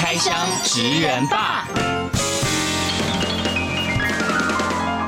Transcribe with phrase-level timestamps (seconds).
[0.00, 1.66] 开箱职人吧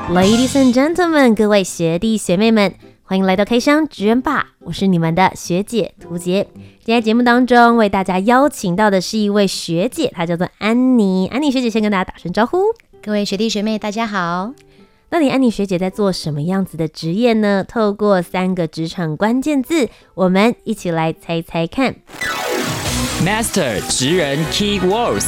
[0.09, 2.73] ，Ladies and gentlemen，各位学弟学妹们，
[3.03, 6.49] 欢迎来到开箱职人吧，我是你们的学姐涂洁。
[6.83, 11.25] 今天节目当中为大家邀请到的是一位学姐，她叫做安妮。
[11.27, 12.57] 安妮学姐先跟大家打声招呼，
[13.01, 14.51] 各位学弟学妹大家好。
[15.11, 17.63] 那你安妮学姐在做什么样子的职业呢？
[17.65, 21.95] 透过三个职场关键字，我们一起来猜猜看。
[23.23, 25.27] Master 职人 Key Words。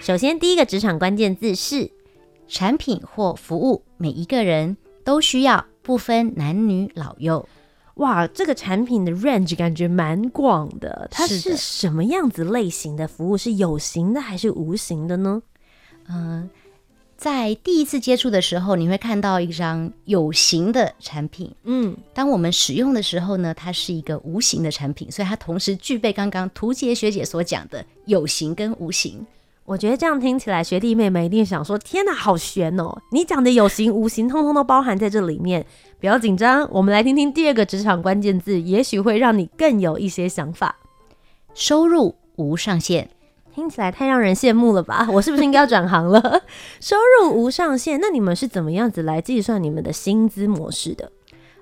[0.00, 1.92] 首先，第一个职场关键字是
[2.48, 7.48] 产品或服务，每一个人都需要，不分男女老幼。
[7.94, 11.06] 哇，这个产品的 range 感觉蛮广的。
[11.12, 13.38] 它是什么样子类型的服务？
[13.38, 15.40] 是有形的还是无形的呢？
[16.08, 16.50] 嗯、呃。
[17.18, 21.52] 在第一次接触的时候，你会看到一张有形的产品。
[21.64, 29.26] 嗯，当我们使用的时候呢，它是一个无形的产品，所以它同时具备刚刚图杰学姐所讲的有形跟无形。
[29.64, 32.96] 我觉得这样听起来，学弟妹们一定想说：天哪，好悬哦！
[33.10, 35.66] 你讲的有形、无形，通通都包含在这里面。
[35.98, 40.76] 不要紧张，我们来听听第二个职场关键字，也许会让你更有一些想法。
[41.52, 43.10] 收入无上限。
[43.58, 45.08] 听起来太让人羡慕了吧？
[45.10, 46.42] 我是不是应该要转行了？
[46.78, 51.10] 收入无上限，那你们是怎么样子来计算你们的薪资模式的？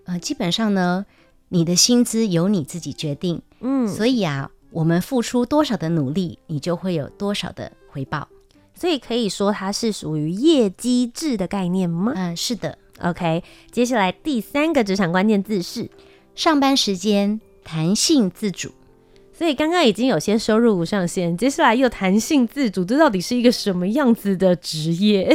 [0.05, 1.07] 呃，基本上呢，
[1.49, 3.41] 你的薪资由你自己决定。
[3.61, 8.29] 嗯，所以啊，我们付出多少的努力，你就会有多少的回报。
[8.75, 12.13] 所以可以说它是属于业绩制的概念吗？
[12.15, 12.77] 嗯，是的。
[13.01, 13.43] OK，
[13.73, 15.89] 接下来第三个职场关键字是
[16.35, 18.73] 上班时间弹性自主。
[19.37, 25.29] 所以刚刚已经有些收入无上限，接下来又弹性自主，这到底是一个什么样子的职业？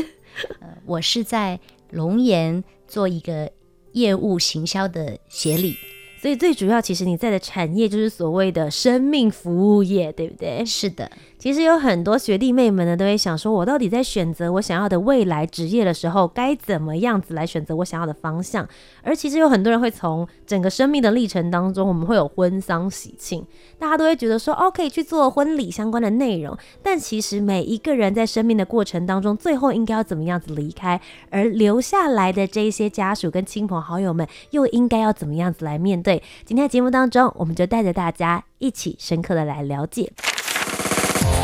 [0.59, 1.59] 呃，我是在
[1.91, 3.51] 龙岩做一个
[3.91, 5.75] 业务行销的协理。
[6.19, 10.65] 所以最主要，其实你在的产业就是所谓的生命服务业，对不对？
[10.65, 11.11] 是的。
[11.41, 18.69] 其实有很多学弟妹们呢，都会想说，我到底在选择我想要的未来职业的时候，该怎么样子来选择我想要的方向？
[19.01, 23.43] 而其实有很多人会从整个生命的历程当中，我们会有婚丧喜庆，
[23.79, 26.55] 大家都会觉得说，哦，可以去做婚礼相关的内容。
[26.83, 36.21] 但其实每一个人在生命的过程当中，最后应该要怎么样子离开，而留下来的这一些家属跟亲朋好友们，又应该要怎么样子来面对？
[36.45, 40.13] 今天的节目当中，我们就带着大家一起深刻的来了解。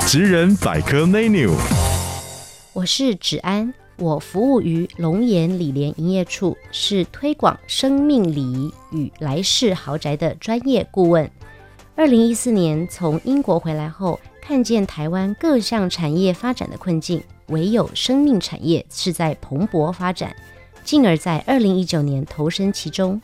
[0.07, 1.51] 职人百科 menu，
[2.71, 11.29] 我是芷安，我服务于龙岩礼联营业处，是推广生命礼仪与来世豪宅的专业顾问。
[11.97, 20.33] 二零一四年从英国回来后，看见台湾各项产业发展的困境，唯有生命产业是在蓬勃发展，
[20.85, 23.21] 进而在二零一九年投身其中。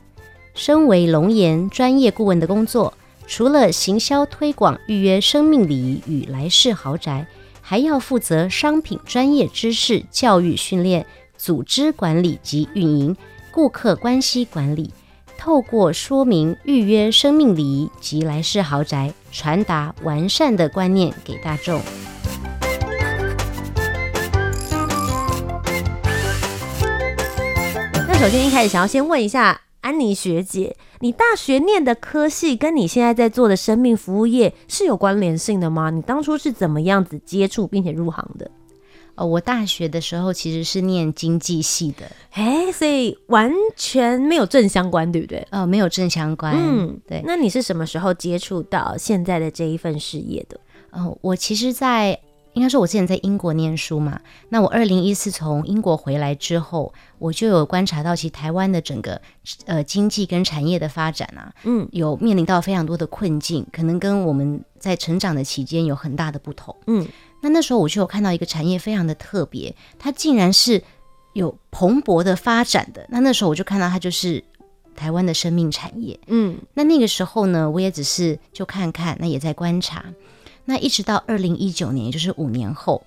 [0.53, 2.93] 身为龙岩专业顾问的工作。
[3.25, 7.25] 除了行销推广、预约生命礼仪与来世豪宅，
[7.61, 11.05] 还要负责商品专业知识教育训练、
[11.37, 13.15] 组织管理及运营、
[13.49, 14.93] 顾客关系管理。
[15.37, 21.81] 透过说明预约生命礼仪及来世豪宅，传达完善的观念给大众。
[28.07, 29.61] 那首先一开始想要先问一下。
[29.81, 35.89] 安妮学姐，你大学念的科系跟你现在在做的生命服务业是有关联性的吗？
[35.89, 38.49] 你当初是怎么样子接触并且入行的？
[39.15, 45.45] 哦，我大学的时候其实是念经济系的，哎，所以完全没有正相关，对不对？
[45.49, 46.55] 呃，没有正相关。
[46.55, 47.21] 嗯，对。
[47.25, 50.57] 那你是什么时候接触到现在的这一份事业的？
[50.91, 52.17] 哦，我其实，在。
[52.53, 54.19] 应该说，我之前在英国念书嘛，
[54.49, 59.19] 那我二零一四从英国回来之后，我就有观察到，其实台湾的整个
[59.65, 67.07] 呃经济跟产业的发展啊，嗯，有面临到非常多的困境，可能跟我们在成长的期间有很大的不同，嗯，
[67.41, 70.83] 那那时候我就有看到一个产业非常的特别，它竟然是
[71.33, 74.43] 有蓬勃的发展的，那那时候我就看到它就是
[74.95, 80.05] 台湾的生命产业，嗯，那那个时候呢，我也只是就看看，那也在观察。
[80.65, 83.03] 那一直到二零一九年，也就是五年后，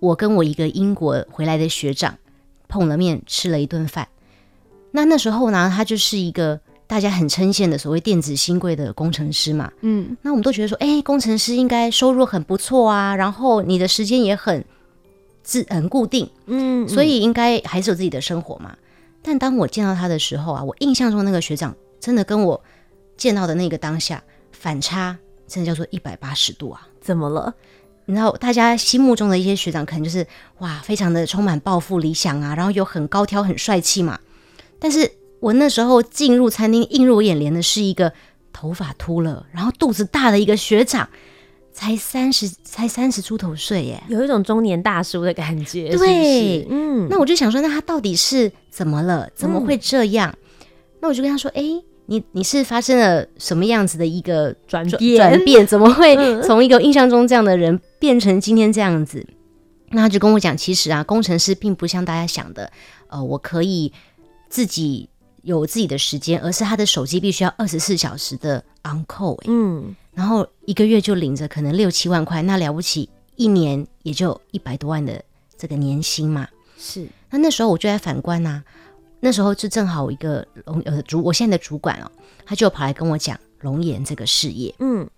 [0.00, 2.16] 我跟我一个英国回来的学长
[2.68, 4.08] 碰了面，吃了一顿饭。
[4.90, 14.64] 那那时候呢，他就是一个大家很称羡的所谓电子新贵的工程师嘛，嗯，那我们都觉得说，哎，工程师应该收入很不错啊，然后你的时间也很
[15.42, 18.76] 自很固定，嗯，所以应该还是有自己的生活嘛。
[19.20, 22.62] 但当我见到他的时候啊，我印象中那个学长真的跟我
[23.16, 24.22] 见到的那个当下
[24.52, 25.18] 反差，
[25.54, 26.88] 真的叫做一百八十度啊！
[27.00, 27.54] 怎么了？
[28.06, 30.26] 你知道大家心目中的一些学长，可能就是
[30.58, 34.18] 哇，非常的充满抱负理想啊，然后又很高挑、很帅气嘛。
[34.80, 35.08] 但是
[35.38, 38.12] 我那时候进入餐厅，映入我眼帘的是一个
[38.52, 41.08] 头发秃了，然后肚子大的一个学长，
[41.72, 45.96] 才三十，才三十出头岁耶，有一种中年大叔的感觉。
[45.96, 49.30] 对，是是嗯，那我就想说，那他到底是怎么了？
[49.36, 50.34] 怎么会这样？
[50.36, 50.66] 嗯、
[51.00, 51.84] 那我就跟他说，哎、欸。
[52.06, 55.16] 你你是发生了什么样子的一个转变？
[55.16, 59.20] 转变怎么会从一个印象中这样的人变成今天这样子？
[59.20, 59.34] 嗯、
[59.90, 62.70] 那他就跟我讲，其实啊，工程师并不像大家想的，
[63.08, 63.92] 呃，我可以
[64.48, 65.08] 自己
[65.42, 69.46] 有自己的时间，而是他的手机必须要二十四小时的 on call，欸。
[69.46, 75.22] 嗯，然后一个月就领着可能六七万块，那了不起，一年也就一百多万的
[75.56, 76.46] 这个年薪嘛。
[76.76, 78.64] 是，那那时候我就在反观呐、啊。
[79.24, 82.12] 那时候就正好一个龙呃主，我现在的主管哦，
[82.44, 84.74] 他就跑来跟我讲龙岩这个事业。
[84.80, 85.08] 嗯，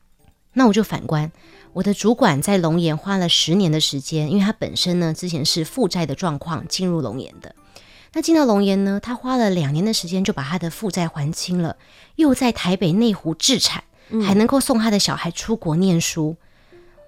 [0.53, 1.33] 那我就反观
[1.73, 7.53] 我的主管在龙岩花了十年的时间，因为他本身呢之前是负债的状况进入龙岩的。
[8.13, 11.77] 那进到龙岩呢，他花了两年的时间就把他的负债还清了，
[12.15, 13.83] 又在台北内湖置产，
[14.25, 16.37] 还能够送他的小孩出国念书。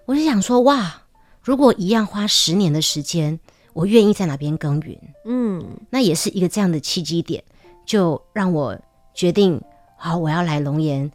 [0.06, 1.02] 我就想说，哇，
[1.42, 3.38] 如果一样花十年的时间。
[3.78, 7.44] 我愿意在哪边耕耘，嗯，那也是一个这样的契机点，
[7.86, 8.76] 就让我
[9.14, 9.62] 决定，
[9.96, 11.12] 好，我要来龙岩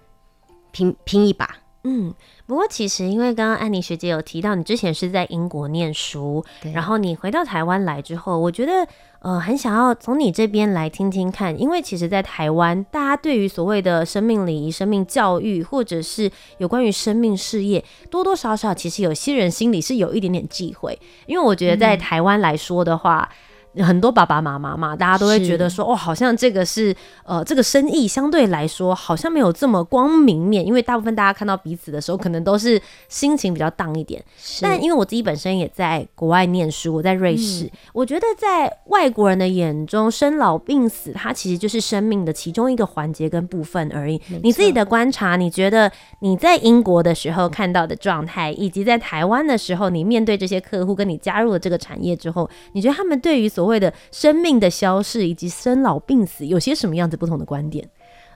[0.71, 2.13] 拼拼一把，嗯。
[2.45, 6.43] 不过其实，因为刚刚安妮学姐有提到，你之前是在英国念书，
[6.73, 8.85] 然后你回到台湾来之后，我觉得
[9.21, 23.29] 呃很想要从你这边来听听看，因为其实，在台湾，大家对于所谓的生命礼仪、生命教育，或者是有关于生命事业，多多少少其实有些人心里是有一点点忌讳，因为我觉得在台湾来说的话。
[23.31, 23.35] 嗯
[23.81, 32.79] 很多爸爸妈妈嘛，大家都会觉得说，是哦，好像这个是呃，这个生意相对来说好像没有这么光明面，因为大部分大家看到彼此的时候，可能都是
[33.09, 34.23] 心情比较荡一点。
[34.61, 44.21] 但因为我自己本身也在国外念书，我在瑞士，嗯、我觉得在外国人的眼中，生老病死它其实就是生命的其中一个环节跟部分而已。
[44.43, 57.89] 你自己的观察，你觉得你在英国的时候看到的状态，以及在台湾的时候，你面对这些客户，跟你加入了这个产业之后，你觉得他们对于所所谓的生命的消逝以及生老病死，有些什么样子不同的观点？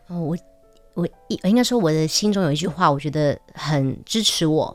[0.07, 0.38] 哦，我
[0.94, 1.06] 我
[1.44, 4.74] 应该说我的心中有一句话，我觉得很支持我。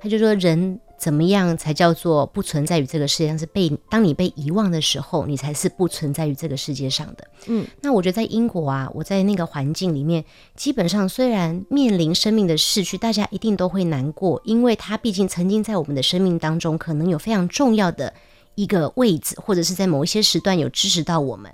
[0.00, 3.38] 他就说，人怎么样才叫做不存在于这个世界上？
[3.38, 7.24] 是被当你被遗忘的时候，你才是不存在于这个世界上的。
[7.46, 10.24] 嗯，那我觉得在英国啊，我在那个环境里面，
[10.56, 18.12] 基本上虽然面临生命的逝去，大家一定都会难过，因为他毕竟曾经在我们的生命当中，可能有非常重要的。
[18.54, 21.50] 一个位置，或者是在某一些时段有支持到我们，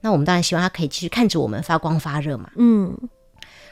[0.00, 2.50] 那我们当然希望他可以继续看着我们发光发热嘛。
[2.56, 2.96] 嗯。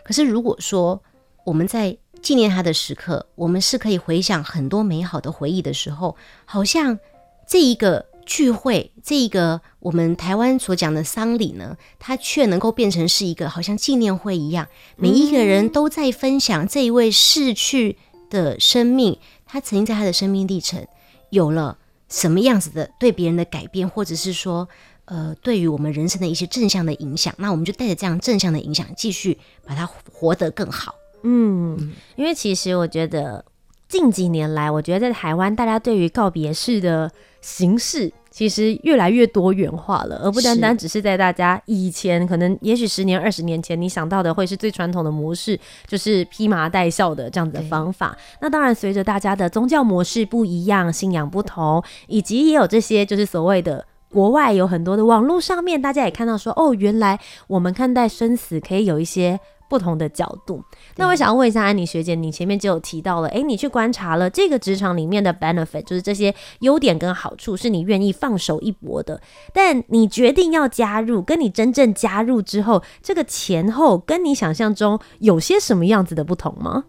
[0.04, 1.02] 可是如果说
[1.44, 6.98] 我们在纪念他的时刻，我们是可以回想很多美好的回忆的时候，好像
[7.46, 14.66] 这一个聚会，这一个我们台湾所讲的丧礼呢，它却能够变成是一个好像纪念会一样，
[14.96, 17.98] 每一个人都在分享这一位逝去
[18.30, 20.86] 的生命，他曾经在他的生命历程
[21.30, 21.76] 有了。
[22.08, 24.68] 什么样子的对别人的改变，或者是说，
[25.04, 30.94] 呃，对于我们人生的一些正向的影响，那我们就带着这样正向的影响，继续把它活得更好。
[31.22, 33.44] 嗯，因为其实我觉得
[33.88, 38.12] 近几年来，我觉得在台湾，大家对于告别式的形式。
[38.30, 48.16] 其实越来越多元化了，而不单单只是在大家以前可能，也许十年、二十年前你想到的会是最传统的模式，就是披麻戴孝的这样子的方法。
[48.40, 57.18] 那当然，随着大家的宗教模式不一样，信仰不同，以及也有这些就是所谓的国外有很多的网络上面，大家也看到说，哦，原来
[57.48, 59.40] 我们看待生死可以有一些。
[59.68, 60.62] 不同的角度，
[60.96, 69.20] 那我想要问一下安妮学姐，你前面就有提到了，诶，你去观察了这个职场里面的 benefit，就是这些优点跟好处，是你愿意放手一搏的。
[69.52, 76.84] 但你决定要加入，跟你真正加入之后，这个前后跟你想象中有些什么样子的不同吗？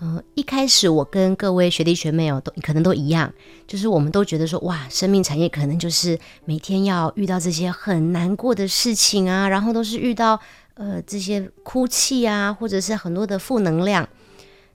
[0.00, 3.32] 嗯、呃，一开始我跟各位学弟学妹哦，都可能都一样，
[3.68, 10.40] 就是我们都觉得说，哇，生命产业可能就是每天要遇到这些很难过的事情啊，然后都是遇到。
[10.74, 14.08] 呃，这些哭泣啊，或者是很多的负能量，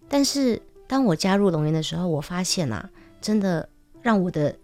[0.08, 2.89] 但是当我加入龙岩的时候，我发现啊，
[3.20, 3.68] 真的
[4.01, 4.56] 让我的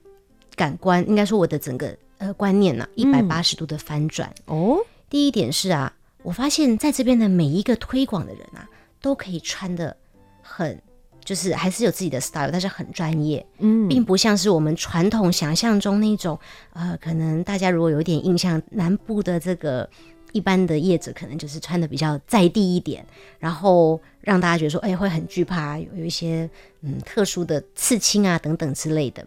[0.56, 4.32] 感官，应该说我的整个呃观念呐、啊，一百八十度的翻转。
[4.46, 4.78] 哦，
[5.10, 8.70] 第一点是啊，我发现在这边的每一个推广的人啊，
[9.02, 9.96] 都可以穿的
[10.42, 10.80] 很，
[11.26, 16.40] 就是还是有自己的 style，但是很专业，嗯，并不像是我们传统想象中那种，
[16.74, 19.90] 呃，可能大家如果有点印象，南部的这个
[20.34, 23.06] 一般的叶子可能就是穿的比较在地一点，
[23.40, 26.50] 然后让大家觉得说，哎，会很惧怕，有有一些
[26.82, 29.26] 嗯特殊的刺青啊等等之类的。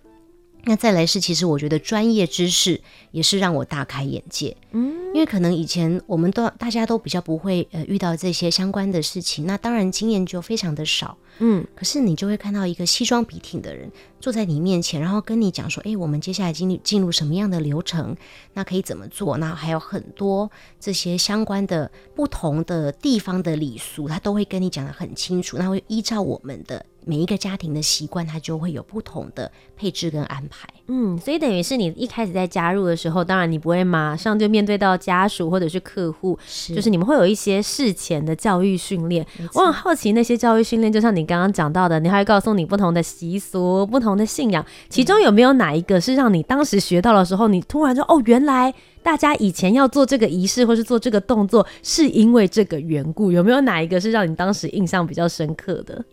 [0.68, 2.80] 那再来是，其实我觉得专业知识
[3.12, 18.16] 也是让我大开眼界，嗯，因为可能以前我们都大家都比较不会呃遇到这些相关的事情，那当然经验就非常的少，嗯，可是你就会看到一个西装笔挺的人坐在你面前，然后跟你讲说，诶，我们接下来进入进入什么样的流程，
[18.54, 26.84] 那可以怎么做，那还有很多这些相关的不同的地方的礼俗，他都会跟你讲得很清楚，那会依照我们的。
[27.08, 30.68] 每一个家庭的习惯，它就会有不同的配置跟安排。
[30.88, 39.24] 嗯，所以等于是你一开始在加入的时候，当然你不会马上就面对到家属或者是客户，是就是你们会有一些事前的教育训练。
[39.54, 53.30] 我很好奇那些教育训练，就像你刚刚讲到的，你还会告诉你不同的习俗、不同的信仰，其中有没有哪一个是让你当时学到的时候，你突然说哦，原来大家以前要做这个仪式或是做这个动作，是因为这个缘故？
[53.30, 56.04] 有没有哪一个是让你当时印象比较深刻的？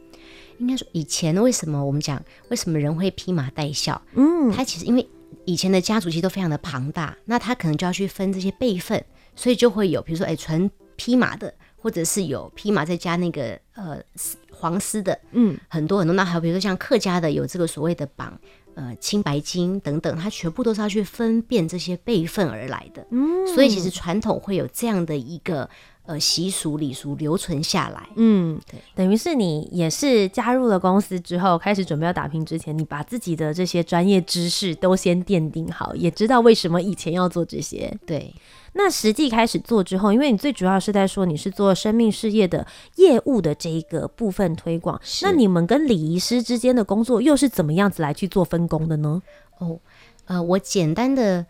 [0.58, 4.02] 应该说，以前为什么我们讲为什么人会披麻戴孝？
[4.14, 5.08] 嗯，他其实因为
[5.46, 9.04] 以前的家族其实都非常的庞大，那他可能就要去分这些辈分，
[9.36, 14.00] 所以就会有比如说哎纯披麻的，或者是有披麻再加那个呃
[14.52, 16.14] 黄丝的，嗯，很多很多。
[16.14, 18.40] 那还有比如说像客家的有这个所谓的绑
[18.76, 23.06] 呃青白金等等，他全部都是要去分辨这些辈分而来的。
[23.12, 25.70] 嗯，所以其实传统会有这样的一个。
[26.06, 37.98] 呃，习俗礼俗留存下来，嗯，对，等于是你也是加入了公司之后，开始准备要打拼之前，你把自己的这些专业知识都先奠定好，也知道为什么以前要做这些。
[38.06, 38.36] 对，
[38.74, 42.68] 那实际开始做之后，因为你最主要是在说你是做生命事业的
[42.98, 49.22] 业务的这一个部分推广，那你们跟礼仪师之间的工作又是怎么样子来去做分工的呢？
[49.60, 49.80] 哦，
[50.26, 51.46] 呃，我简单的。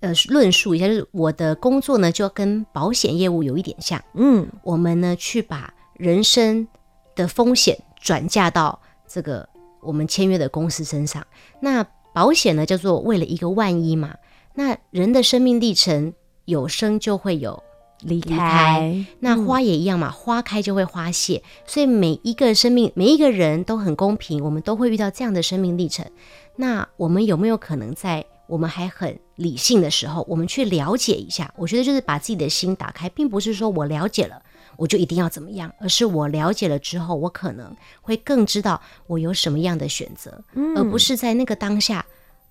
[0.00, 4.02] 呃，论述一下，就是我的工作呢，就跟保险业务有一点像。
[4.14, 6.68] 嗯，我们呢去把人生
[7.14, 9.48] 的风险转嫁到这个
[9.80, 11.26] 我们签约的公司身上。
[11.60, 14.14] 那保险呢，叫做为了一个万一嘛。
[14.54, 16.12] 那人的生命历程
[16.44, 17.62] 有生就会有
[18.00, 21.42] 离开，离开，那花也一样嘛，花开就会花谢。
[21.66, 26.06] 所以每一个生命，每一个人都很公平，我们都会遇到这样的生命历程。
[26.56, 31.52] 那我们有没有可能在我们还很理性的时候，我们去了解一下。
[31.56, 34.40] 我觉得就是把自己的心打开，并不是说我了解了
[34.76, 40.42] 我就一定要怎么样，而是我了解了之后，我可能会更知道我有什么样的选择，
[40.76, 42.04] 而不是在那个当下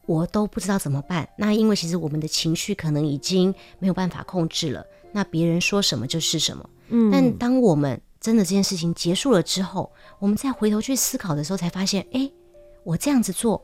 [0.05, 1.27] 我都不知道怎么办。
[1.37, 6.69] 那因为其实我们的情绪可能已经没有办法控制了，那别人说什么就是什么。
[6.89, 12.31] 嗯，但当我们真的这件事情结束了之后，我们再回头去思考的时候，才发现，哎，
[12.83, 13.63] 我这样子做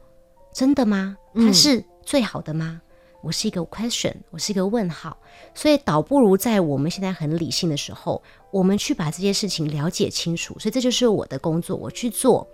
[0.53, 1.17] 真的吗？
[1.33, 1.83] 它是。
[2.03, 2.81] 最好的吗？
[3.22, 5.15] 我是一个 question，我是一个问号，
[5.53, 10.58] 所以倒不如在我们现在很理性的时候，我们去把这些事情了解清楚。
[10.58, 12.48] 所以这就是我的工作，我去做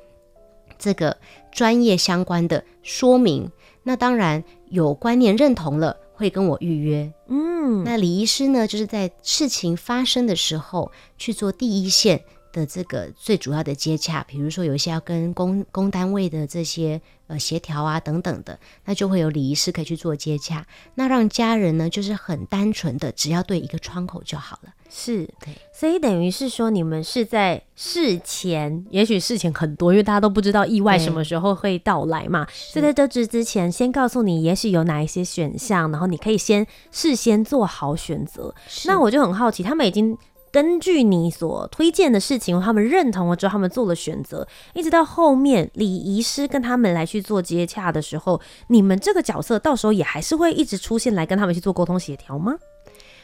[0.78, 1.18] 这个
[1.54, 3.50] 专业相关的说明。
[3.84, 7.14] 那当然有观念认同了，会跟我预约。
[7.28, 12.26] 嗯，那李医师呢，就是在事情发生的时候去做第一线
[12.58, 20.66] 的这个最主要的接洽，比如说有一些要跟公公单位的这些呃协调啊等等的，那就会有礼仪师可以去做接洽。
[20.96, 24.74] 那让家人呢，就是很单纯的，只要对一个窗口就好了。
[24.90, 32.48] 是对，所以等于是说，你们是在事前，也许事情很多，因为大家都不知道意外什么时候会到来嘛。
[32.52, 38.56] 所以在得知之前，先告诉你，也许有哪一些选项，然后你可以先事先做好选择。
[38.86, 40.18] 那我就很好奇，他们已经。
[40.58, 52.56] 根据你所推荐的事情，他们认同了之后，他们做了选择，一直到后面礼仪师跟他们来去做接洽的时候，你们这个角色到时候也还是会一直出现来跟他们去做沟通协调吗？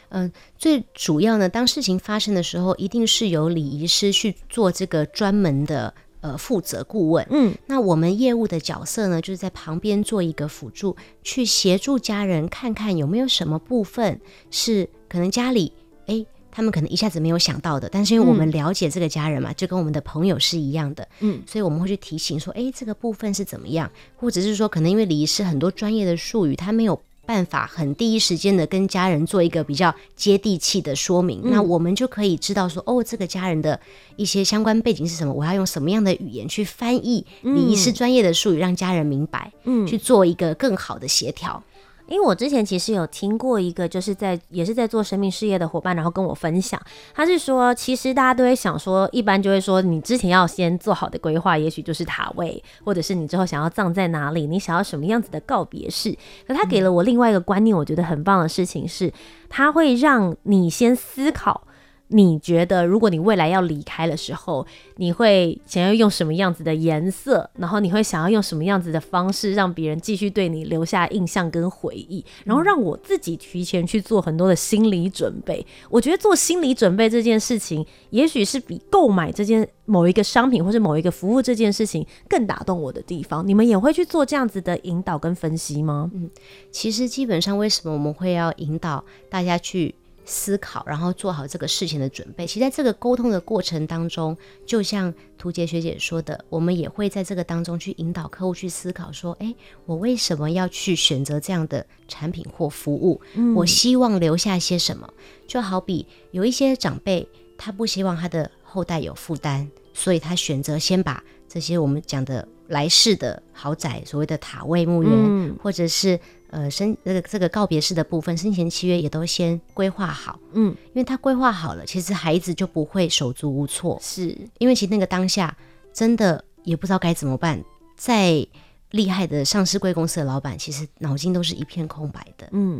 [0.09, 7.25] 嗯，最主要呢，当事情发生的时候，一定是由礼仪师去做这个专门的呃负责顾问。
[7.31, 14.21] 嗯，那我们业务的角色呢，就是在旁边做一个辅助，去协助家人看看有没有什么部分
[14.51, 15.73] 是可能家里
[16.05, 16.27] 诶。
[16.53, 33.79] 他们可能一下子没有想到的，但是因为我们了解这个家人嘛，嗯、就跟我们的朋友是一样的，嗯，所以我们会去提醒说，哎，这个部分是怎么样，或者是说，可能因为礼仪师很多专业的术语，他没有办法很第一时间的跟家人做一个比较接地气的说明，嗯、那我们就可以知道说，哦，这个家人的
[34.15, 41.63] 一些相关背景是什么，我要用什么样的语言去翻译礼仪师专业的术语，让家人明白，嗯，去做一个更好的协调。
[42.07, 46.79] 因为我之前其实有听过一个，就是在也是在做生命事业的伙伴，然后跟我分享，
[47.13, 56.15] 他是说，其实大家都会想说，一般就会说，你之前要先做好的规划，也许就是塔位，或者是你之后想要葬在哪里，你想要什么样子的告别式。
[56.47, 59.11] 可他给了我另外一个观念，我觉得很棒的事情是，
[59.49, 61.67] 他会让你先思考。
[62.09, 64.65] 你觉得，如果你未来要离开的时候，
[64.97, 67.49] 你会想要用什么样子的颜色？
[67.55, 72.23] 然后你会想要用什么样子的方式，让别人继续对你留下印象跟回忆？
[72.43, 75.65] 然后让我自己提前去做很多的心理准备。
[75.89, 83.47] 我觉得做心理准备这件事情，也许是比购买这件某一个商品或者某一个服务这件事情更打动我的地方。
[83.47, 86.11] 你们也会去做这样子的引导跟分析吗？
[86.13, 86.29] 嗯，
[86.69, 89.95] 其实基本上为什么我们会要引导大家去？
[90.25, 92.47] 思考，然后做好这个事情的准备。
[92.47, 103.19] 其实在这个沟通的过程当中，就像图杰学姐说的，我们也会在这个当中去引导客户去思考，说：诶，我为什么要去选择这样的产品或服务？
[103.33, 105.13] 嗯，我希望留下些什么？
[105.45, 107.27] 就好比有一些长辈，
[107.57, 116.19] 他不希望他的后代有负担，所以他选择先把这些我们讲的来世的豪宅，所谓的塔位墓园，嗯，或者是。
[116.53, 124.37] 呃，生这个这个告别式的部分，生前契约也都先规划好，嗯，因为他规划好了，其实孩子就不会手足无措，是。
[124.59, 125.57] 因为其实那个当下
[125.91, 127.59] 真的也不知道该怎么办。
[127.97, 128.45] 再
[128.91, 132.79] 厉害的上市贵公司的老板，其实脑筋都是一片空白的，嗯，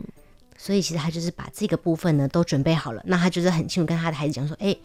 [0.55, 4.75] 所以其实他就是把这个部分呢都准备好了，那他就是很清楚跟他的孩子讲说，哎，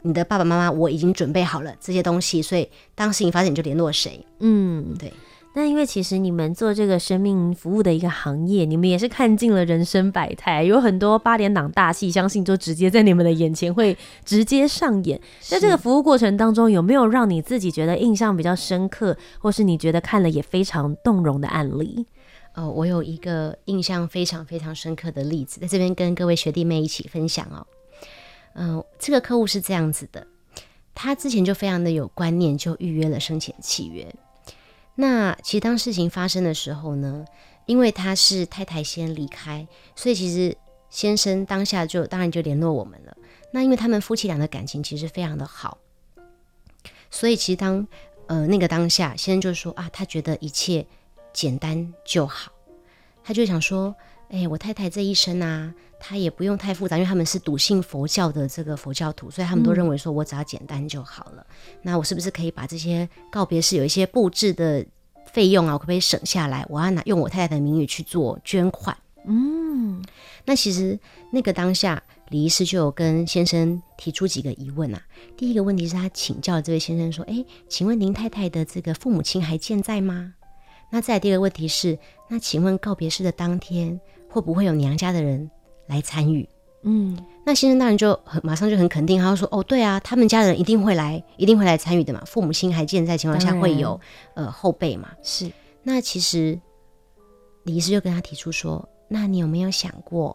[0.00, 5.12] 你的爸爸妈妈我已经准备好了这些东西，所以当事情发生你就联络谁，嗯，对。
[5.52, 15.20] 那因为其实你们做这个生命服务的一个行业，你们也是看尽了人生百态，有很多八点档大戏，相信就直接在你们的眼前会直接上演。
[15.40, 22.06] 在这个服务过程当中，有没有让你自己觉得印象比较深刻，或是你觉得看了也非常动容的案例？
[22.52, 27.66] 呃，我有一个印象非常非常深刻的例子，在这边跟各位学弟妹一起分享哦。
[28.54, 30.24] 嗯、呃，这个客户是这样子的，
[30.94, 34.06] 他之前就非常的有观念，就预约了生前契约。
[34.94, 37.24] 那其实当事情发生的时候呢，
[37.66, 40.56] 因为他是太太先离开，所以其实
[40.90, 43.16] 先生当下就当然就联络我们了。
[43.52, 45.78] 那因为他们夫妻俩的感情其实非常的好，
[47.10, 47.86] 所以其实当
[48.26, 50.86] 呃那个当下，先生就说啊，他觉得一切
[51.32, 52.52] 简单就好，
[53.24, 53.94] 他就想说。
[54.30, 61.44] 哎、欸，我太太这一生啊，她也不用太复杂，因为他们是笃信佛教的这个佛教徒，所以他们都认为说我只要简单就好了。
[61.48, 64.86] 嗯、那我是不是可以把这些告别式有一些布置的
[65.32, 66.64] 费用啊，我可不可以省下来？
[66.68, 68.96] 我要拿用我太太的名义去做捐款。
[69.26, 70.02] 嗯，
[70.44, 70.98] 那其实
[71.32, 75.02] 那个当下，李医师就有跟先生提出几个疑问啊。
[75.36, 80.34] 第一个问题是他请教这位先生说：“哎、欸，请问您太太的这个父母亲还健在吗？”
[80.92, 85.50] 那再第二个问题是：“那请问告别式的当天？”会不会有娘家的人
[85.86, 86.48] 来参与？
[86.82, 87.14] 嗯，
[87.44, 92.22] 那先生大人就很马上就很肯定，他就说：“哦，对啊，他们家人一定会来，一定会来参与的嘛。
[92.24, 94.00] 父母亲还健在情况下，会有
[94.32, 95.52] 呃后辈嘛。”是。
[95.82, 96.58] 那其实
[97.64, 100.34] 李医师就跟他提出说：“那你有没有想过，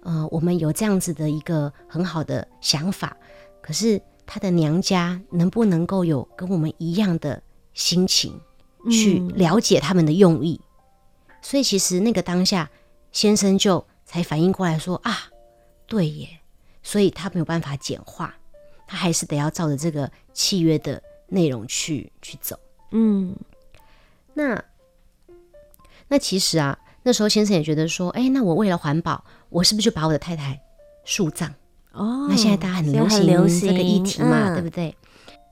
[0.00, 3.14] 呃，我们有这样子的一个很好的想法，
[3.60, 7.42] 可是他的娘家能不能够有跟我们一样的
[7.74, 8.32] 心情
[8.90, 10.58] 去了解他们的用意？”
[11.28, 11.36] 嗯。
[11.42, 12.70] 所以其实那个当下。
[13.12, 15.30] 先生就才反应过来说啊，
[15.86, 16.40] 对耶，
[16.82, 18.34] 所以他没有办法简化，
[18.86, 22.58] 他还是得要照着这个契约的内容去去走。
[22.90, 23.36] 嗯，
[24.34, 24.62] 那
[26.08, 30.60] 那其实啊，那时候先生也觉得说，哎，那我为了环保，我是不是就把我的太太
[31.04, 31.54] 树葬？
[31.92, 32.92] 哦，那现在大家很
[33.26, 34.96] 流行这个议题嘛，嗯、对不对？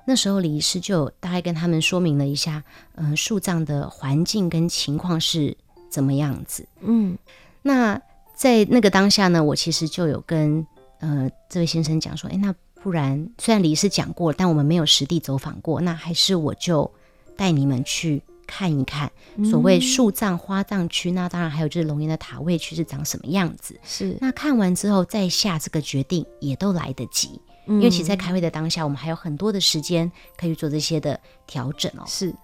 [0.07, 5.57] 那时候李医师就大概跟他们说明了一下，嗯、呃，树葬的环境跟情况是
[5.91, 6.67] 怎么样子？
[6.81, 7.17] 嗯。
[7.63, 8.01] 那
[8.35, 10.67] 在那个当下呢，我其实就有跟
[10.99, 16.91] 呃这位先生讲说，诶，那不然虽然李医师讲过，但我们没有实地走访过，那还是我就
[17.37, 19.13] 带你们去看一看，
[19.45, 23.79] 所谓树葬花葬区，那当然还有就是龙岩的塔位区是长什么样子。
[23.85, 32.05] 是，那看完之后再下这个决定也都来得及，嗯、因为其实在开会的当下，我们还有很多的时间可以做这些的调整哦。
[32.07, 32.35] 是，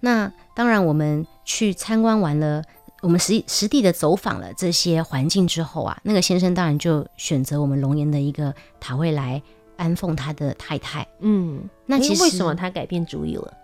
[0.00, 2.64] 那当然我们去参观完了。
[3.00, 9.42] 我们实实地的走访了这些环境之后啊，那个先生当然就选择我们龙岩的一个塔位来
[9.76, 11.06] 安奉他的太太。
[11.20, 13.54] 嗯，那其实为什么他改变主意了？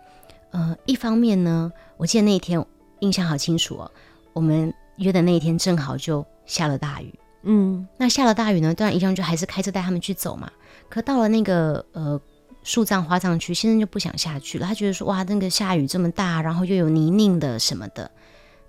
[0.52, 2.64] 呃，一方面呢，我记得那一天
[3.00, 3.90] 印象好清楚哦，
[4.32, 7.12] 我们约的那一天正好就下了大雨。
[7.42, 10.50] 嗯，那下了大雨呢，当然一样就还是开车带他们去走嘛。
[10.88, 12.18] 可到了那个呃
[12.62, 18.10] 树葬花葬区，先生就不想下去了，他觉得说哇，那个下雨这么大，然后又有泥泞的什么的。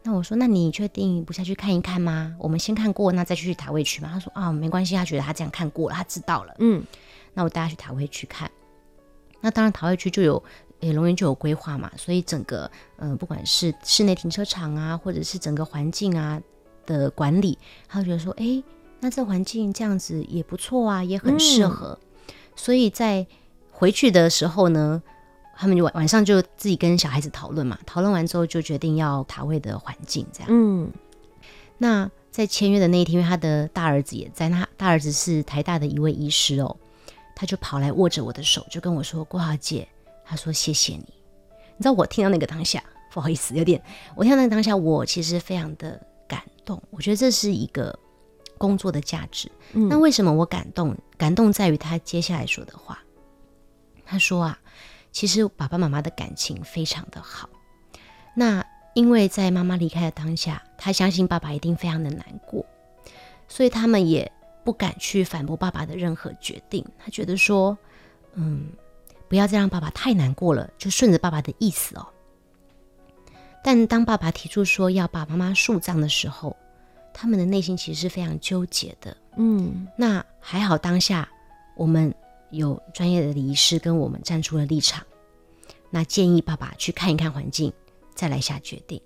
[0.03, 2.33] 那我说，那你确定不下去看一看吗？
[2.39, 4.09] 我们先看过，那再去塔位区吗？
[4.13, 6.55] 他说啊，没关系，他觉得他这样看过了，他知道了。
[6.59, 6.81] 嗯，
[7.33, 8.49] 那我带他去塔位区看。
[9.41, 10.41] 那当然，塔位区就有
[10.79, 16.41] 诶，龙岩就有规划嘛，所以整个嗯、呃，不管是室内停车场啊，或者是整个环境啊
[16.85, 17.57] 的管理，
[17.89, 18.63] 他就觉得说，哎，
[19.01, 21.99] 那这环境这样子也不错啊，也很适合。
[21.99, 23.27] 嗯、所以在
[23.71, 25.03] 回去的时候呢。
[25.59, 30.47] 他们就晚晚上就自己跟小孩子讨论嘛，讨论完之后就决定要塔位的环境这样。
[30.51, 30.91] 嗯，
[31.79, 36.77] 那在签约的那一天，因为他的大儿子也在，那大儿子是台大的一位医师哦，
[37.35, 39.87] 他就跑来握着我的手，就跟我说：“郭小姐，
[40.23, 41.05] 他说谢谢你。”
[41.75, 43.81] 你知道我听到那个当下，不好意思，有点
[44.15, 46.79] 我听到那个当下，我其实非常的感动。
[46.91, 47.97] 我觉得这是一个
[48.59, 49.51] 工作的价值。
[49.73, 50.95] 嗯，那为什么我感动？
[51.17, 52.99] 感动在于他接下来说的话。
[54.05, 54.59] 他说啊。
[55.17, 57.49] 其实爸爸妈妈的感情非常的好，
[58.35, 62.63] 那因为在妈妈离开的当下，他相信爸爸一定非常的难过，
[63.47, 64.31] 所以他们也
[64.63, 66.85] 不敢去反驳爸爸的任何决定。
[66.99, 67.75] 他觉得说，
[68.35, 68.67] 嗯，
[69.27, 72.05] 不要再让爸爸太难过了，就顺着爸爸的意思哦。
[73.63, 76.55] 但当爸爸提出说要把妈妈树葬的时候，
[77.11, 79.17] 他们的内心其实是非常纠结的。
[79.35, 81.27] 嗯，那还好当下
[81.75, 82.13] 我们。
[82.49, 85.03] 有专业的礼仪师跟我们站出了立场，
[85.89, 87.71] 那建议爸爸去看一看环境，
[88.15, 89.01] 再来下决定。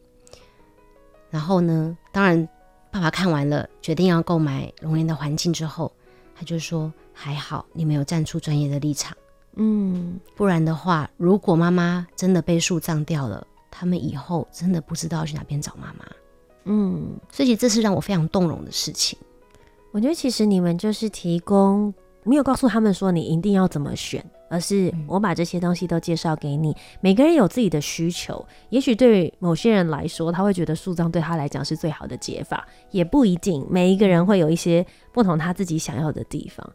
[1.29, 2.47] 然后呢，当然
[2.91, 5.91] 爸爸看完了，决定要购买龙岩的环境之后，
[6.35, 9.15] 他就说：“还好你没有站出专业的立场，
[9.55, 16.05] 嗯，不然的话，如果妈妈真的被树葬掉了，他们以后真的不知道去哪边找妈妈。”
[16.65, 19.17] 嗯，所以这是让我非常动容的事情。
[19.91, 21.93] 我觉得其实你们就是提供。
[22.23, 26.75] 没有告诉他们说你一定要怎么选，而是我把这些东西都介绍给你。
[26.99, 33.65] 每个人有自己的需求，也许对某些人来说，他会觉得树葬对他来讲是最好的解法，也不一定。
[33.69, 36.67] 每一个人会有一些不同他自己想要的地方。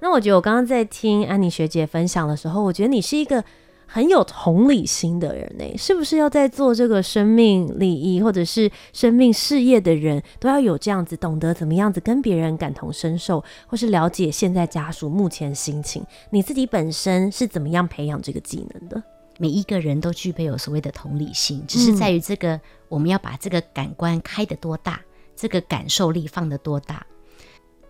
[0.00, 3.44] 那我觉得我刚刚在听安妮学姐分享的时候，我觉得你是一个。
[3.92, 16.04] 很有同理心的人呢，是不是要在做这个生命礼仪或者是生命事业的人都要有这样子懂得怎么样子跟别人感同身受，或是了解现在家属目前心情？
[16.30, 19.02] 你自己本身是怎么样培养这个技能的？
[19.38, 25.00] 每一个人都具备有所谓的同理心，只是在于这个、我们要把这个感官开得多大，
[25.34, 27.04] 这个感受力放得多大。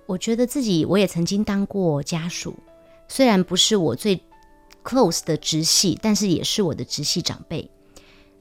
[0.06, 2.54] 我觉得自己我也曾经当过家属，
[3.06, 4.18] 虽然不是我最。
[4.84, 7.70] Close 的直系，但是也是我的直系长辈。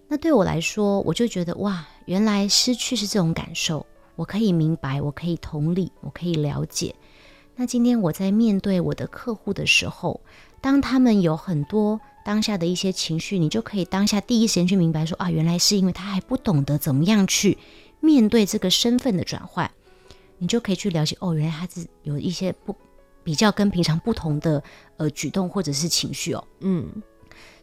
[0.07, 3.85] 那对我来说，我就觉得哇，原来失去是这种感受。
[4.15, 6.95] 我可以明白，我可以同理，我可以了解。
[7.55, 10.19] 那今天我在面对我的客户的时候，
[10.61, 17.57] 当他们有很多当下的一些情绪，你就可以当下第一时间去明白说啊，原来是因为他还不懂得怎么样去
[17.99, 19.69] 面对这个身份的转换。
[20.37, 22.75] 你就可以去了解哦，原来他是有一些不。
[23.23, 24.63] 比较跟平常不同的
[24.97, 26.87] 呃举动或者是情绪哦，嗯，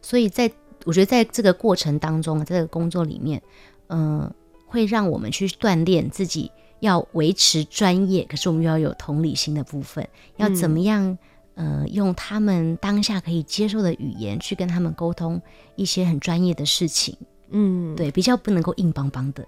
[0.01, 0.49] 所以在
[0.85, 3.41] 我觉得在这个过程当中，在这个工作里面，
[3.87, 4.35] 嗯、呃，
[4.67, 11.17] 会让我们去锻炼自己要维持专业，可是我们又要有同理心的部分，要怎么样
[11.55, 15.41] 呃用他们当下可以接受的语言去跟他们沟通
[15.75, 17.17] 一些很专业的事情，
[17.49, 19.45] 嗯，对，比较不能够硬邦邦的，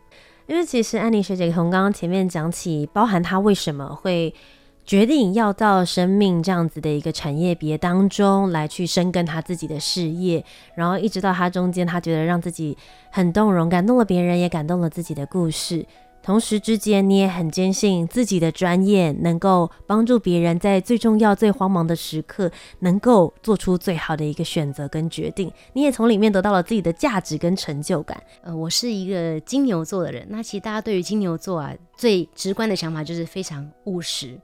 [0.47, 4.33] 因为其实安妮学姐从刚刚前面讲起，包含她为什么会。
[4.89, 12.75] 决定要到生命这样子的一个产业别当中来去深耕他自己的事业，然后一直到他中间，他觉得让自己
[13.11, 15.85] 很动容，感动了别人，也感动了自己的故事。
[16.23, 22.49] 同时之间，你也很坚信自己的专业能够帮助别人在最重要、最慌忙的时刻，
[22.79, 25.51] 能够做出最好的一个选择跟决定。
[25.73, 28.19] 你也从里面得到了自己的价值跟成就感。
[28.41, 34.35] 呃，我是一个金牛座的人，那其实大家对于金牛座啊，最直观的想法就是非常务实。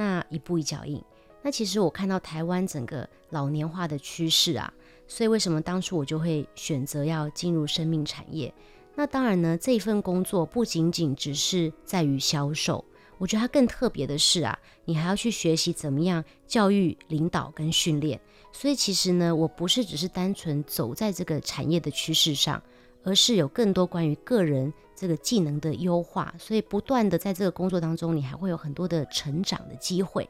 [0.00, 0.98] 那一步一脚印，
[1.42, 4.72] 那其实我看到台湾整个老年化的趋势啊，
[5.06, 8.50] 所以为什么当初我就会选择要进入生命产业？
[8.94, 12.82] 那当然呢，这一份工作不仅仅只是在于销售，
[13.18, 18.18] 我觉得它更特别的是啊，你还要去学习怎么样教育、领导跟训练。
[18.52, 22.62] 所以其实呢，我不是只是单纯走在这个产业的趋势上，
[23.04, 24.72] 而是有更多关于个人。
[25.00, 30.28] 这个技能的优化，所以不断的在这个工作当中，你还会有很多的成长的机会。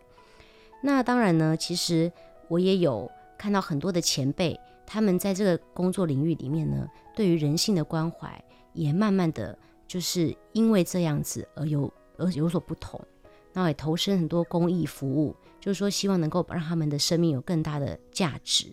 [0.81, 2.13] 那当然呢，其实
[2.47, 4.57] 我也有看到很多的前辈，
[4.87, 8.41] 他们在这个工作领域里面呢，对于人性的关怀
[8.73, 13.05] 也慢慢的就是因为这样子而有而有所不同。
[13.53, 18.73] 那也投身很多公益服务，就是说希望能够让他们的生命有更大的价值。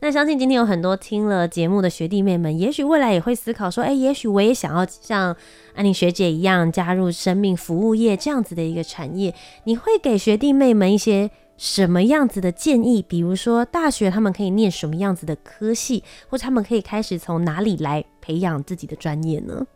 [0.00, 5.36] 那相信今天有很多听了节目的学弟妹们，也许未来也会思考说，哎、也许我也想要像
[5.74, 9.34] 安妮学姐一样加入生命服务业这样子的一个产业。
[9.64, 13.02] 你会给学弟妹们一些什么样子的建议？
[13.02, 19.66] 比如说大学他们可以念什么样子的科系，或者他们可以开始从哪里来培养自己的专业呢？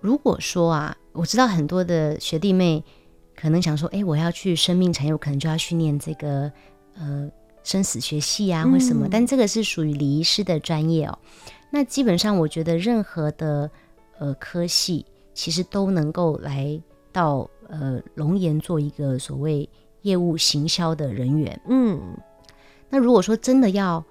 [0.00, 2.84] 如果说啊，我知道很多的学弟妹
[3.34, 6.52] 可能想说，哎、我要去生命产业，我可能就要去念这个
[6.94, 7.28] 呃。
[7.64, 11.18] 生死学系啊，或什么，嗯、但这个是属于礼仪师的专业哦。
[11.70, 13.70] 那基本上，我觉得任何的
[14.18, 16.80] 呃科系，其实都能够来
[17.12, 19.68] 到呃龙岩做一个所谓
[20.02, 21.60] 业务行销的人员。
[21.68, 22.00] 嗯，
[22.90, 24.04] 那如果说真的要，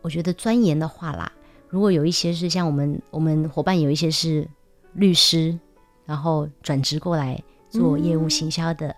[0.00, 1.30] 我觉得钻研的话啦，
[1.68, 4.48] 如果有一些是像我们我们伙伴有一些是
[4.94, 5.58] 律师，
[6.06, 8.88] 然后转职过来做业务行销的。
[8.88, 8.94] 嗯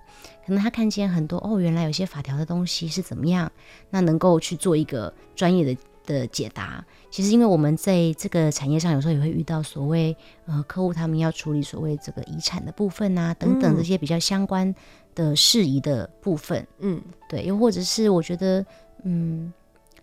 [0.47, 3.51] 可能他看见很多哦，原来有些法条的东西是怎么样，
[3.91, 6.85] 那能够去做一个专业的的解答。
[7.11, 14.73] 其实，因为我们在这个产业上，有时候也会遇到所谓呃客户他们要处理所谓这个遗产的部分啊，等等这些比较相关
[15.17, 16.65] 的事宜的部分。
[16.79, 18.65] 嗯，对，又或者是我觉得，
[19.03, 19.53] 嗯，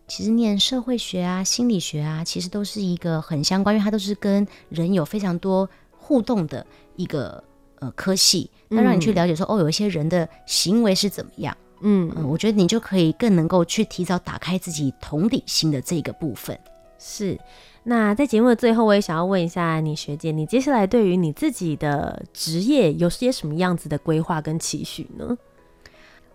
[0.08, 6.66] 其实念社会学啊、心理学啊，其实都是一个很相关，因为它都是跟人有非常多互动的
[6.98, 7.42] 一个
[7.84, 8.50] 呃科系。
[8.70, 11.56] 那让你去了解说，哦，有一些人的行为是怎么样？
[11.82, 16.58] 嗯嗯，我觉得你就可以更能够去提早打开自己同理心的这个部分。
[16.98, 17.38] 是。
[17.84, 25.38] 那在节目的最后，我也想要问一下你学姐，你接下来对于你自己的职业有些什么样子的规划跟期许呢？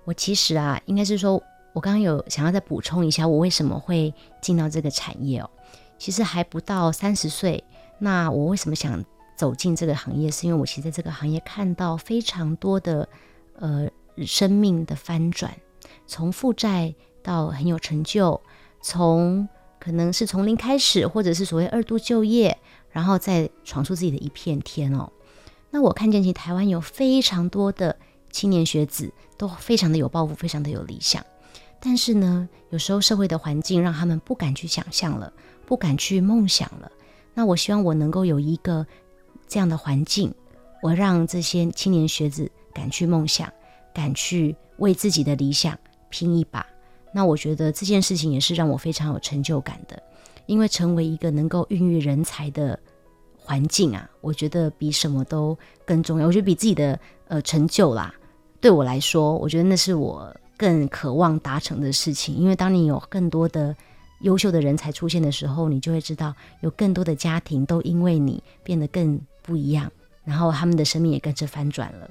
[0.05, 5.49] 我其实啊，应该是说，我刚刚有想要再补充一下，我为什么会进到这个产业哦？
[5.99, 7.65] 其实还不到三十岁，
[7.99, 9.03] 那我为什么想？
[9.39, 13.09] 走进这个行业，是因为我其实在这个行业看到非常多的
[13.55, 13.89] 呃
[14.27, 15.55] 生命的翻转，
[16.09, 18.41] 从负债到很有成就，
[18.83, 19.49] 从
[19.79, 22.59] 可能是从零开始，或者是所谓二度就业，
[22.91, 25.09] 然后再闯出自己的一片天哦。
[25.71, 27.95] 那我看见其实台湾有非常多的
[28.33, 31.25] 青年学子都非常的有抱负，非常的有理想，
[31.79, 35.33] 但是呢，有时候社会的环境让他们不敢去想象了，
[35.65, 36.91] 不敢去梦想了。
[37.35, 38.85] 那我希望我能够有一个。
[39.49, 40.33] 这样的环境，
[40.83, 43.53] 我让这些青年学子敢去梦想，
[43.95, 45.77] 敢去为自己的理想
[46.11, 46.65] 拼一把。
[47.13, 50.01] 那我觉得这件事情也是让我非常有成就感的，
[50.47, 52.79] 因为成为一个能够孕育人才的
[53.37, 56.27] 环境啊，我觉得比什么都更重要。
[56.27, 58.15] 我觉得比自己的呃成就啦，
[58.61, 62.37] 对我来说，我觉得那是我更渴望达成的事情。
[62.37, 63.75] 因为当你有更多的
[64.21, 69.19] 优秀的人才出现的时候，你就会知道有更多的家庭都因为你变得更。
[69.49, 69.91] 不一样，
[70.27, 72.11] 然后他们的生命也跟着翻转了。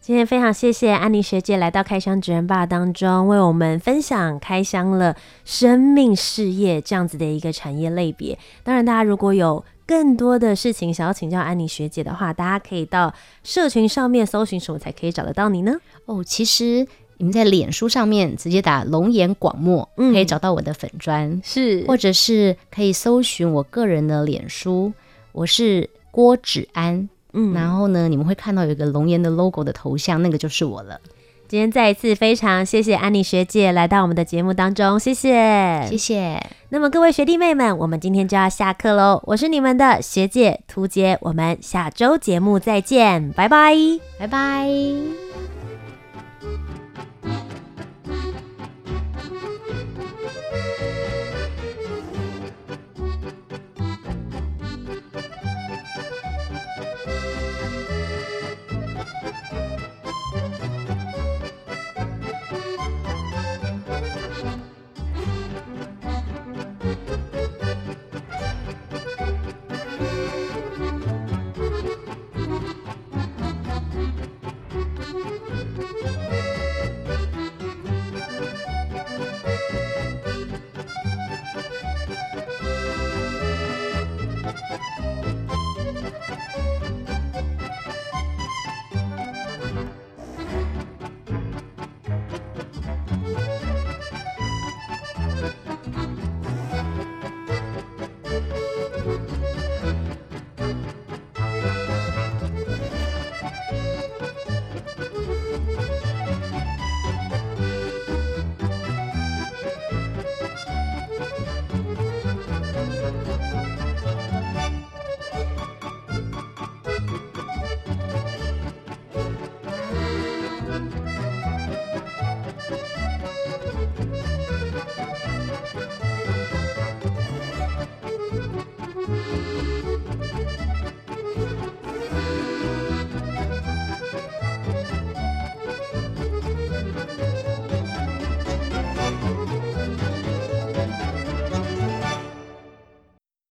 [0.00, 8.38] 今天非常谢谢安妮学姐来到开箱职人吧当中，为我们分享开箱了生命事业这样子的一个产业类别。
[8.62, 13.12] 当然，大家如果有更多的事情想要请教安妮学姐的话，大家可以到
[13.42, 15.76] 社群上面搜寻什么才可以找得到你呢？
[16.06, 16.86] 哦，其实
[17.18, 24.94] 你们在脸书上面直接打“龙岩广墨”，嗯，可以找到我的粉砖，是，或者是可以搜寻我个人的脸书，
[25.32, 25.90] 我是。
[26.10, 31.00] 郭芷安，嗯，然后呢，你们会看到有一个龙岩的 logo 的头像，那个就是我了。
[31.48, 36.40] 今天再一次非常谢谢安妮学姐来到我们的节目当中，谢谢，谢谢。
[36.68, 39.20] 那么各位学弟妹们，我们今天就要下课喽。
[39.24, 43.74] 我是你们的学姐涂姐，我们下周节目再见，拜拜，
[44.16, 45.39] 拜拜。